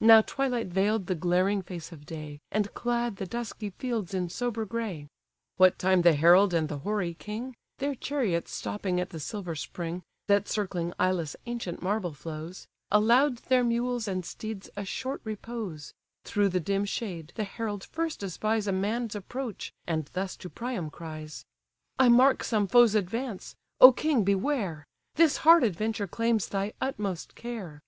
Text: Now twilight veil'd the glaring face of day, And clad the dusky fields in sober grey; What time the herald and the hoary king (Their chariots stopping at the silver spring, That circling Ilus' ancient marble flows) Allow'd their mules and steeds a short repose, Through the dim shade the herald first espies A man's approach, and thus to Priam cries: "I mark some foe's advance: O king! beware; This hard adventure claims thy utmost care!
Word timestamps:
Now 0.00 0.22
twilight 0.22 0.68
veil'd 0.68 1.06
the 1.06 1.14
glaring 1.14 1.60
face 1.60 1.92
of 1.92 2.06
day, 2.06 2.40
And 2.50 2.72
clad 2.72 3.16
the 3.16 3.26
dusky 3.26 3.68
fields 3.68 4.14
in 4.14 4.30
sober 4.30 4.64
grey; 4.64 5.06
What 5.58 5.78
time 5.78 6.00
the 6.00 6.14
herald 6.14 6.54
and 6.54 6.70
the 6.70 6.78
hoary 6.78 7.12
king 7.12 7.54
(Their 7.76 7.94
chariots 7.94 8.52
stopping 8.54 8.98
at 9.02 9.10
the 9.10 9.20
silver 9.20 9.54
spring, 9.54 10.02
That 10.28 10.48
circling 10.48 10.94
Ilus' 10.98 11.36
ancient 11.44 11.82
marble 11.82 12.14
flows) 12.14 12.66
Allow'd 12.90 13.36
their 13.50 13.62
mules 13.62 14.08
and 14.08 14.24
steeds 14.24 14.70
a 14.78 14.86
short 14.86 15.20
repose, 15.24 15.92
Through 16.24 16.48
the 16.48 16.58
dim 16.60 16.86
shade 16.86 17.34
the 17.36 17.44
herald 17.44 17.84
first 17.84 18.22
espies 18.24 18.66
A 18.66 18.72
man's 18.72 19.14
approach, 19.14 19.74
and 19.86 20.06
thus 20.14 20.38
to 20.38 20.48
Priam 20.48 20.88
cries: 20.88 21.44
"I 21.98 22.08
mark 22.08 22.42
some 22.44 22.66
foe's 22.66 22.94
advance: 22.94 23.54
O 23.82 23.92
king! 23.92 24.24
beware; 24.24 24.86
This 25.16 25.36
hard 25.44 25.62
adventure 25.62 26.06
claims 26.06 26.48
thy 26.48 26.72
utmost 26.80 27.34
care! 27.34 27.82